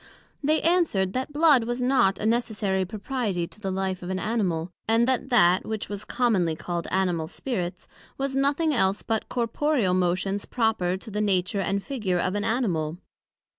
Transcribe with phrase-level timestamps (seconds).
[0.43, 4.71] They answered, That blood was not a necessary propriety to the life of an Animal;
[4.87, 10.45] and that that which was commonly called Animal spirits, was nothing else but corporeal motions
[10.45, 12.97] proper to the nature and figure of an Animal.